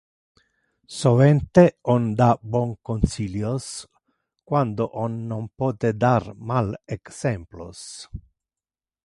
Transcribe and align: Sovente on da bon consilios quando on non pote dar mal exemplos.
Sovente 0.99 1.63
on 1.95 2.07
da 2.21 2.29
bon 2.55 2.71
consilios 2.89 3.67
quando 4.47 4.83
on 5.03 5.13
non 5.29 5.45
pote 5.57 5.89
dar 6.03 6.23
mal 6.49 6.67
exemplos. 6.97 7.79